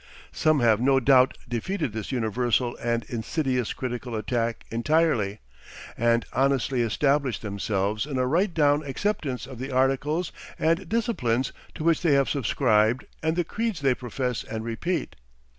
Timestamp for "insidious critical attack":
3.07-4.63